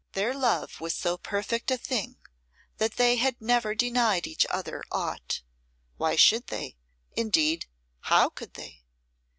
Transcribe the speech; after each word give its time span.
Their 0.13 0.33
love 0.33 0.81
was 0.81 0.95
so 0.95 1.15
perfect 1.15 1.69
a 1.69 1.77
thing 1.77 2.17
that 2.77 2.95
they 2.95 3.17
had 3.17 3.39
never 3.39 3.75
denied 3.75 4.25
each 4.25 4.47
other 4.49 4.83
aught. 4.91 5.43
Why 5.97 6.15
should 6.15 6.47
they; 6.47 6.75
indeed, 7.13 7.67
how 7.99 8.29
could 8.29 8.55
they? 8.55 8.81